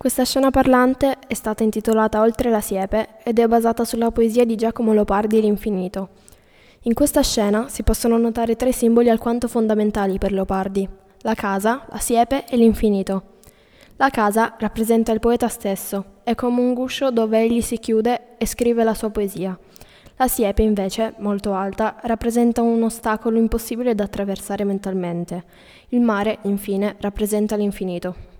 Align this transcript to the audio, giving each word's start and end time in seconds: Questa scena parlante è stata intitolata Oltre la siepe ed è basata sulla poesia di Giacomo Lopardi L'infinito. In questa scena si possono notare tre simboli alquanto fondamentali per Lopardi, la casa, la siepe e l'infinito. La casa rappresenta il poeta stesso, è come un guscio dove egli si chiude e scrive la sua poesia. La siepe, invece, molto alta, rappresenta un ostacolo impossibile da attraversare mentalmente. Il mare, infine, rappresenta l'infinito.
Questa 0.00 0.24
scena 0.24 0.50
parlante 0.50 1.18
è 1.26 1.34
stata 1.34 1.62
intitolata 1.62 2.22
Oltre 2.22 2.48
la 2.48 2.62
siepe 2.62 3.18
ed 3.22 3.38
è 3.38 3.46
basata 3.46 3.84
sulla 3.84 4.10
poesia 4.10 4.46
di 4.46 4.56
Giacomo 4.56 4.94
Lopardi 4.94 5.42
L'infinito. 5.42 6.08
In 6.84 6.94
questa 6.94 7.20
scena 7.20 7.68
si 7.68 7.82
possono 7.82 8.16
notare 8.16 8.56
tre 8.56 8.72
simboli 8.72 9.10
alquanto 9.10 9.46
fondamentali 9.46 10.16
per 10.16 10.32
Lopardi, 10.32 10.88
la 11.18 11.34
casa, 11.34 11.84
la 11.90 11.98
siepe 11.98 12.46
e 12.48 12.56
l'infinito. 12.56 13.24
La 13.96 14.08
casa 14.08 14.54
rappresenta 14.58 15.12
il 15.12 15.20
poeta 15.20 15.48
stesso, 15.48 16.20
è 16.24 16.34
come 16.34 16.62
un 16.62 16.72
guscio 16.72 17.10
dove 17.10 17.38
egli 17.38 17.60
si 17.60 17.76
chiude 17.76 18.38
e 18.38 18.46
scrive 18.46 18.82
la 18.84 18.94
sua 18.94 19.10
poesia. 19.10 19.58
La 20.16 20.28
siepe, 20.28 20.62
invece, 20.62 21.12
molto 21.18 21.52
alta, 21.52 21.96
rappresenta 22.04 22.62
un 22.62 22.82
ostacolo 22.82 23.36
impossibile 23.36 23.94
da 23.94 24.04
attraversare 24.04 24.64
mentalmente. 24.64 25.44
Il 25.88 26.00
mare, 26.00 26.38
infine, 26.44 26.96
rappresenta 27.00 27.54
l'infinito. 27.54 28.28